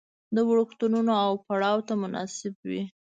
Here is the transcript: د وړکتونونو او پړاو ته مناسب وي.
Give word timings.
د 0.35 0.37
وړکتونونو 0.49 1.11
او 1.25 1.31
پړاو 1.45 1.79
ته 1.87 1.93
مناسب 2.03 2.53
وي. 2.69 2.83